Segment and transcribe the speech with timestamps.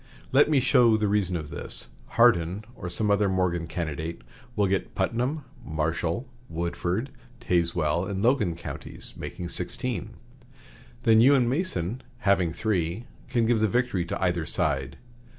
[0.31, 1.89] Let me show the reason of this.
[2.17, 4.23] Hardin, or some other Morgan candidate,
[4.55, 10.15] will get Putnam, Marshall, Woodford, Tazewell, and Logan [counties], making sixteen.
[11.03, 14.97] Then you and Mason, having three, can give the victory to either side.